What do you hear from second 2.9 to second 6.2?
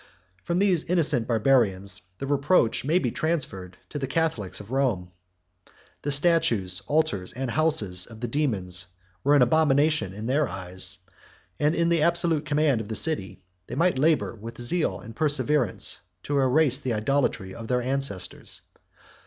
be transferred to the Catholics of Rome. The